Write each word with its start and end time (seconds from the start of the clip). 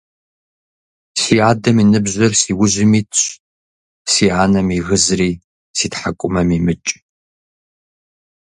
Си 1.21 1.35
адэм 1.49 1.77
и 1.83 1.85
ныбжьыр 1.91 2.33
си 2.41 2.51
ужьым 2.61 2.91
итщ, 2.99 3.21
си 4.11 4.25
анэм 4.43 4.67
и 4.77 4.79
гызри 4.87 5.31
си 5.77 5.87
тхьэкӏумэм 5.91 6.49
имыкӏ. 6.57 6.89